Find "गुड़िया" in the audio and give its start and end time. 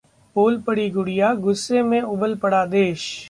0.89-1.33